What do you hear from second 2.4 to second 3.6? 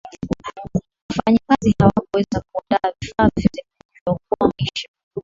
kuandaa vifaa vyote